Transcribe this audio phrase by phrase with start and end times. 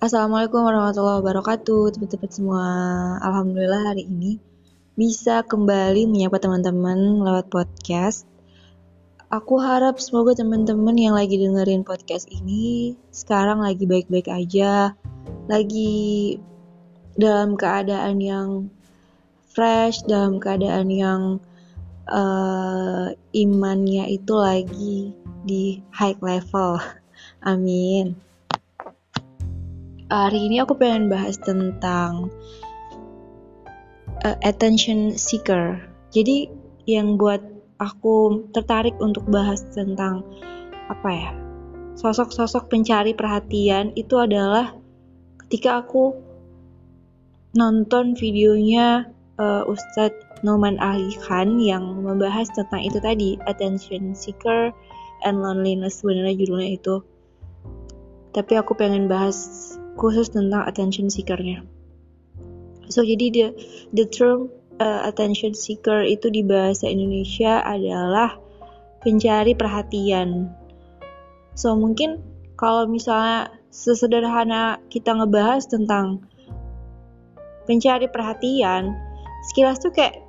[0.00, 1.92] Assalamualaikum warahmatullahi wabarakatuh.
[1.92, 2.64] Teman-teman semua
[3.20, 4.40] Alhamdulillah hari ini
[4.96, 8.24] bisa kembali menyapa teman-teman lewat podcast.
[9.28, 14.96] Aku harap semoga teman-teman yang lagi dengerin podcast ini sekarang lagi baik-baik aja
[15.52, 16.40] Lagi
[17.20, 18.72] dalam keadaan yang
[19.52, 21.20] fresh, dalam keadaan yang
[22.08, 25.12] uh, imannya itu lagi
[25.44, 26.80] di high level.
[27.52, 28.29] Amin
[30.10, 32.34] hari ini aku pengen bahas tentang
[34.26, 35.78] uh, attention seeker.
[36.10, 36.50] Jadi
[36.90, 37.38] yang buat
[37.78, 40.26] aku tertarik untuk bahas tentang
[40.90, 41.30] apa ya?
[41.94, 44.74] Sosok-sosok pencari perhatian itu adalah
[45.46, 46.18] ketika aku
[47.54, 49.06] nonton videonya
[49.38, 54.74] uh, Ustadz Noman Ali Khan yang membahas tentang itu tadi attention seeker
[55.26, 56.96] and loneliness sebenarnya judulnya itu
[58.30, 61.60] tapi aku pengen bahas khusus tentang attention seekernya.
[62.88, 63.46] So jadi the
[63.92, 64.48] the term
[64.80, 68.40] uh, attention seeker itu di bahasa Indonesia adalah
[69.04, 70.48] pencari perhatian.
[71.52, 72.24] So mungkin
[72.56, 76.24] kalau misalnya sesederhana kita ngebahas tentang
[77.68, 78.96] pencari perhatian,
[79.52, 80.24] sekilas tuh kayak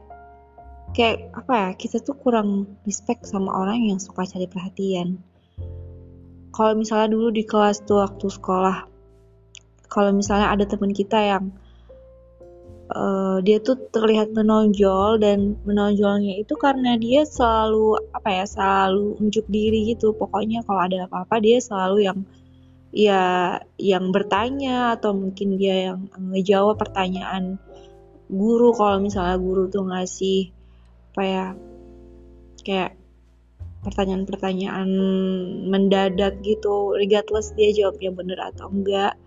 [0.92, 5.24] kayak apa ya kita tuh kurang respect sama orang yang suka cari perhatian.
[6.52, 8.91] Kalau misalnya dulu di kelas tuh waktu sekolah
[9.92, 11.52] kalau misalnya ada teman kita yang
[12.96, 19.44] uh, dia tuh terlihat menonjol dan menonjolnya itu karena dia selalu apa ya selalu unjuk
[19.52, 20.16] diri gitu.
[20.16, 22.20] Pokoknya kalau ada apa-apa dia selalu yang
[22.92, 23.24] ya
[23.80, 27.60] yang bertanya atau mungkin dia yang ngejawab pertanyaan
[28.32, 28.72] guru.
[28.72, 30.52] Kalau misalnya guru tuh ngasih
[31.12, 31.46] apa ya
[32.64, 32.96] kayak
[33.82, 34.88] pertanyaan-pertanyaan
[35.68, 39.18] mendadak gitu regardless dia jawabnya bener atau enggak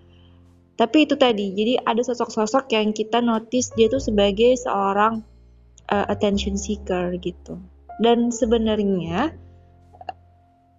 [0.74, 5.22] tapi itu tadi jadi ada sosok-sosok yang kita notice dia tuh sebagai seorang
[5.90, 7.62] uh, attention seeker gitu.
[8.02, 9.30] Dan sebenarnya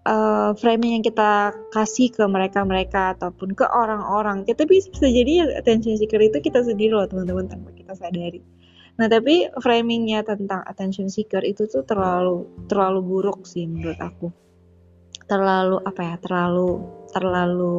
[0.03, 5.95] uh, framing yang kita kasih ke mereka-mereka ataupun ke orang-orang kita bisa, bisa jadi attention
[5.95, 8.44] seeker itu kita sendiri loh teman-teman tanpa kita sadari.
[9.00, 14.28] Nah tapi framingnya tentang attention seeker itu tuh terlalu terlalu buruk sih menurut aku
[15.25, 17.78] terlalu apa ya terlalu terlalu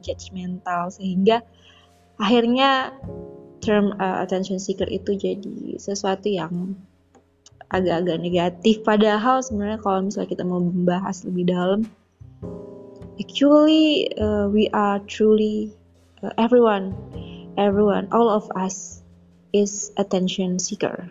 [0.00, 1.44] judgmental sehingga
[2.16, 2.94] akhirnya
[3.60, 6.78] term uh, attention seeker itu jadi sesuatu yang
[7.68, 8.80] agak-agak negatif.
[8.80, 11.84] Padahal sebenarnya kalau misalnya kita mau membahas lebih dalam
[13.18, 15.74] actually uh, we are truly
[16.22, 16.94] uh, everyone
[17.58, 19.02] everyone all of us
[19.52, 21.10] is attention seeker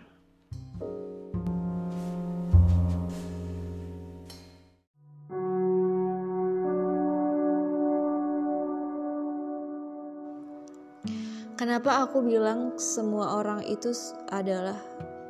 [11.58, 13.90] Kenapa aku bilang semua orang itu
[14.30, 14.78] adalah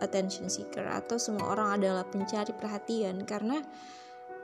[0.04, 3.24] attention seeker atau semua orang adalah pencari perhatian?
[3.24, 3.64] Karena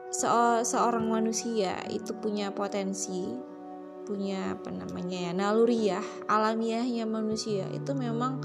[0.08, 0.24] se
[0.64, 3.28] seorang manusia itu punya potensi
[4.08, 8.40] punya apa namanya ya naluriah alamiahnya manusia itu memang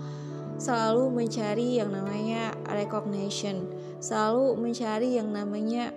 [0.56, 3.68] selalu mencari yang namanya recognition
[4.00, 5.92] selalu mencari yang namanya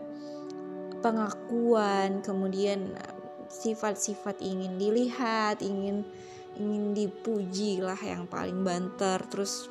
[0.99, 2.95] pengakuan kemudian
[3.47, 6.07] sifat-sifat ingin dilihat ingin
[6.59, 9.21] ingin dipuji lah yang paling banter.
[9.29, 9.69] Terus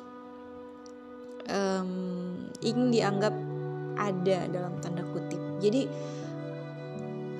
[1.50, 3.34] um, ingin dianggap
[3.98, 5.40] ada dalam tanda kutip.
[5.62, 5.86] Jadi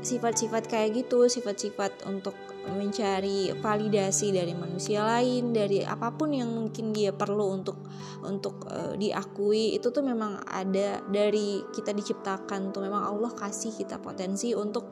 [0.02, 2.34] sifat-sifat kayak gitu sifat-sifat untuk
[2.66, 7.78] mencari validasi dari manusia lain dari apa pun yang mungkin dia perlu untuk
[8.22, 12.82] untuk uh, diakui itu tuh memang ada dari kita diciptakan tuh.
[12.82, 14.86] Memang Allah kasih kita potensi untuk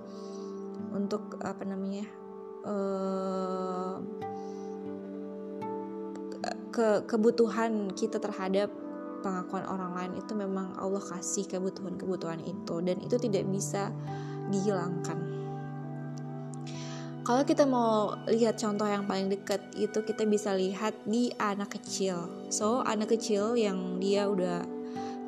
[0.90, 2.06] untuk apa namanya
[2.66, 3.94] uh,
[6.70, 8.70] ke kebutuhan kita terhadap
[9.20, 13.92] pengakuan orang lain itu memang Allah kasih kebutuhan-kebutuhan itu dan itu tidak bisa
[14.48, 15.18] dihilangkan.
[17.20, 22.26] Kalau kita mau lihat contoh yang paling dekat itu kita bisa lihat di anak kecil.
[22.48, 24.64] So, anak kecil yang dia udah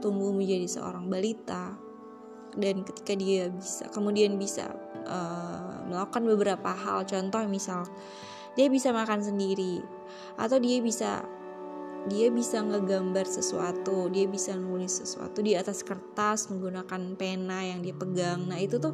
[0.03, 1.79] tumbuh menjadi seorang balita
[2.59, 4.73] dan ketika dia bisa kemudian bisa
[5.07, 7.87] uh, melakukan beberapa hal contoh misal
[8.53, 9.81] dia bisa makan sendiri
[10.37, 11.25] atau dia bisa
[12.11, 17.95] dia bisa ngegambar sesuatu, dia bisa nulis sesuatu di atas kertas menggunakan pena yang dia
[17.95, 18.51] pegang.
[18.51, 18.91] Nah, itu tuh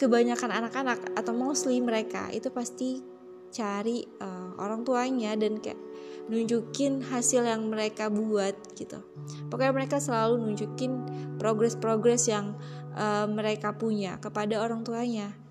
[0.00, 3.04] kebanyakan anak-anak atau mostly mereka itu pasti
[3.52, 5.78] cari uh, orang tuanya dan kayak
[6.26, 9.04] nunjukin hasil yang mereka buat gitu.
[9.52, 10.92] Pokoknya mereka selalu nunjukin
[11.36, 12.56] progres-progres yang
[12.96, 15.43] uh, mereka punya kepada orang tuanya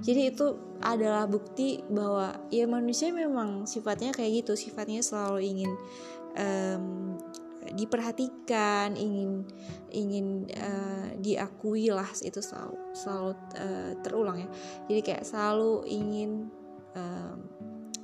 [0.00, 5.72] jadi itu adalah bukti bahwa ya manusia memang sifatnya kayak gitu sifatnya selalu ingin
[6.40, 7.16] um,
[7.76, 9.44] diperhatikan ingin
[9.92, 14.48] ingin uh, diakui lah itu selalu selalu uh, terulang ya.
[14.88, 16.48] Jadi kayak selalu ingin
[16.96, 17.36] um,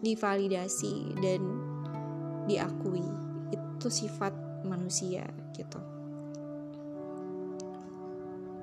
[0.04, 1.40] divalidasi dan
[2.44, 3.02] diakui.
[3.48, 4.36] Itu sifat
[4.68, 5.24] manusia
[5.56, 5.95] gitu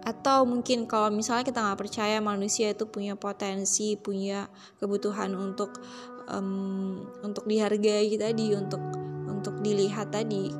[0.03, 5.79] atau mungkin kalau misalnya kita nggak percaya manusia itu punya potensi punya kebutuhan untuk
[6.27, 8.83] um, untuk dihargai tadi untuk
[9.27, 10.51] untuk dilihat tadi.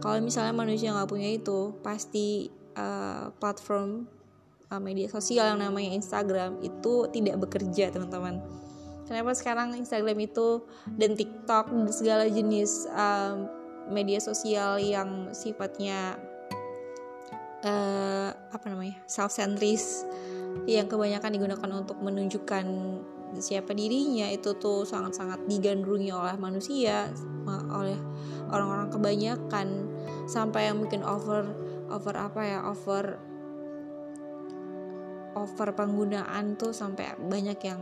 [0.00, 2.48] Kalau misalnya manusia nggak punya itu pasti
[2.80, 4.08] uh, platform
[4.72, 8.40] uh, media sosial yang namanya Instagram itu tidak bekerja teman-teman.
[9.04, 10.64] Kenapa sekarang Instagram itu
[10.96, 13.50] dan TikTok dan segala jenis um,
[13.90, 16.14] media sosial yang sifatnya
[17.64, 20.04] uh, apa namanya self centris
[20.66, 22.66] yang kebanyakan digunakan untuk menunjukkan
[23.38, 27.06] siapa dirinya itu tuh sangat-sangat digandrungi oleh manusia
[27.70, 27.98] oleh
[28.50, 29.68] orang-orang kebanyakan.
[30.26, 31.46] Sampai yang mungkin over
[31.90, 33.18] over apa ya over
[35.38, 37.80] over penggunaan tuh sampai banyak yang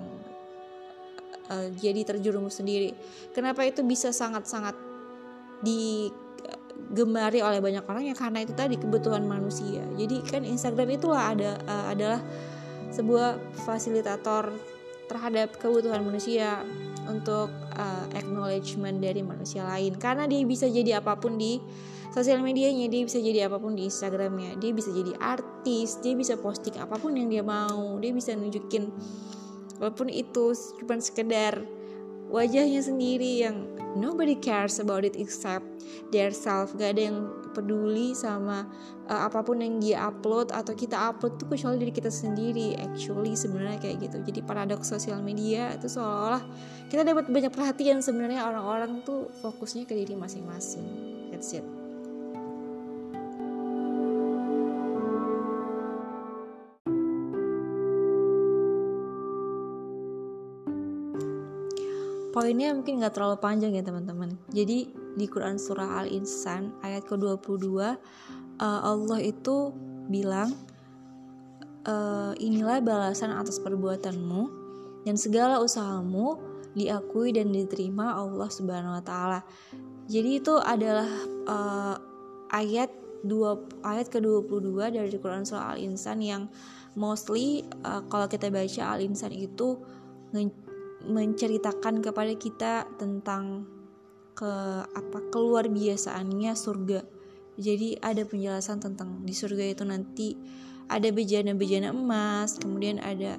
[1.48, 2.92] uh, jadi terjerumus sendiri.
[3.32, 4.76] Kenapa itu bisa sangat-sangat
[5.64, 6.12] di
[6.78, 9.84] digemari oleh banyak orang ya karena itu tadi kebutuhan manusia.
[9.98, 12.20] Jadi kan Instagram itulah ada uh, adalah
[12.94, 13.36] sebuah
[13.69, 14.54] fasilitator
[15.08, 16.64] terhadap kebutuhan manusia
[17.08, 21.56] untuk uh, acknowledgement dari manusia lain karena dia bisa jadi apa pun di
[22.12, 26.36] sosial medianya dia bisa jadi apa pun di Instagramnya dia bisa jadi artis dia bisa
[26.36, 28.92] posting apa pun yang dia mau dia bisa nunjukin
[29.80, 30.52] walaupun itu
[30.84, 31.64] cuma sekedar
[32.28, 33.64] wajahnya sendiri yang
[33.96, 35.64] nobody cares about it except
[36.12, 36.76] their self.
[36.76, 37.19] Gak ada yang
[37.56, 38.69] peduli sama
[39.08, 43.34] uh, apa pun yang dia upload atau kita upload tuh kecuali diri kita sendiri actually
[43.34, 44.20] sebenarnya kayak gitu.
[44.22, 46.44] Jadi paradoks sosial media itu seolah-olah
[46.92, 50.86] kita dapat banyak perhatian sebenarnya orang-orang tuh fokusnya ke diri masing-masing.
[51.32, 51.77] That's it
[62.38, 64.87] poinnya mungkin nggak terlalu panjang ya teman-teman jadi
[65.19, 67.90] di Quran surah Al-Insan ayat ke-22 uh,
[68.62, 69.75] Allah itu
[70.06, 70.55] bilang
[71.82, 74.43] uh, inilah balasan atas perbuatanmu
[75.02, 76.38] dan segala usahamu
[76.79, 79.40] diakui dan diterima Allah Subhanahu wa taala.
[80.06, 81.11] Jadi itu adalah
[81.49, 81.96] uh,
[82.55, 82.93] ayat
[83.26, 86.46] dua ayat ke-22 dari Quran surah Al-Insan yang
[86.94, 89.81] mostly uh, kalau kita baca Al-Insan itu
[91.06, 93.67] menceritakan kepada kita tentang
[94.39, 94.55] ke
[94.87, 97.00] apa keluar biasaannya surga.
[97.59, 100.39] Jadi ada penjelasan tentang di surga itu nanti
[100.87, 103.35] ada bejana-bejana emas, kemudian ada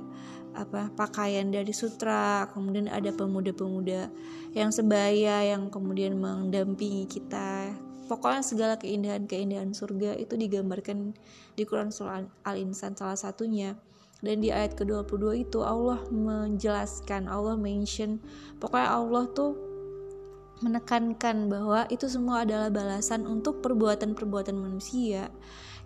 [0.51, 4.11] apa pakaian dari sutra, kemudian ada pemuda-pemuda
[4.51, 7.71] yang sebaya yang kemudian mendampingi kita.
[8.11, 11.13] Pokoknya segala keindahan-keindahan surga itu digambarkan
[11.53, 13.77] di Quran surah Al-Insan salah satunya
[14.19, 18.19] dan di ayat ke-22 itu Allah menjelaskan Allah mention.
[18.59, 19.55] Pokoknya Allah tuh
[20.59, 25.31] menekankan bahwa itu semua adalah balasan untuk perbuatan-perbuatan manusia.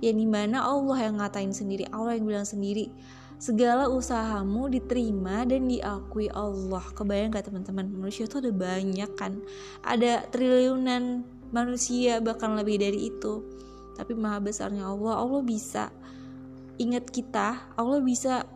[0.02, 2.90] Yang di mana Allah yang ngatain sendiri Allah yang bilang sendiri.
[3.38, 6.82] Segala usahamu diterima dan diakui Allah.
[6.98, 7.86] Kebayang gak teman-teman?
[7.92, 9.46] Manusia tuh ada banyak kan?
[9.86, 11.22] Ada triliunan
[11.54, 13.46] manusia bahkan lebih dari itu.
[13.94, 15.94] Tapi maha besarnya Allah Allah bisa
[16.82, 18.48] ingat kita Allah bisa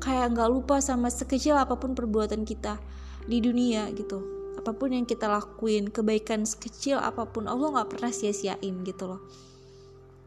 [0.00, 2.76] kayak nggak lupa sama sekecil apa pun perbuatan kita
[3.24, 4.22] di dunia gitu.
[4.56, 9.20] Apa pun yang kita lakuin kebaikan sekecil apa pun Allah nggak pernah sia-siain gitu loh.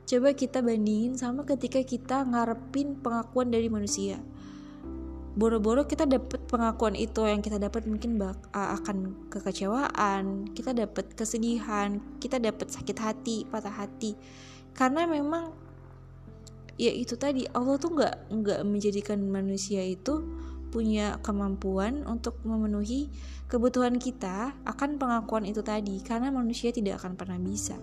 [0.10, 4.18] Coba kita bandingin sama ketika kita ngarepin pengakuan dari manusia.
[5.38, 12.02] Boro-boro kita dapat pengakuan itu yang kita dapat mungkin bak akan kekecewaan kita dapat kesedihan
[12.18, 14.18] kita dapat sakit hati patah hati.
[14.74, 15.69] Karena memang
[16.80, 17.44] ya itu tadi.
[17.52, 20.24] Allah tuh nggak nggak menjadikan manusia itu
[20.72, 23.12] punya kemampuan untuk memenuhi
[23.52, 26.00] kebutuhan kita akan pengakuan itu tadi.
[26.00, 27.76] Karena manusia tidak akan pernah bisa